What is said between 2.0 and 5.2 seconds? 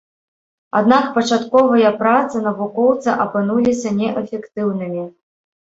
працы навукоўца апынуліся неэфектыўнымі.